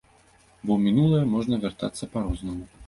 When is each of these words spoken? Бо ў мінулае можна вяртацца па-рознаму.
Бо 0.63 0.71
ў 0.77 0.79
мінулае 0.87 1.21
можна 1.37 1.63
вяртацца 1.67 2.13
па-рознаму. 2.17 2.65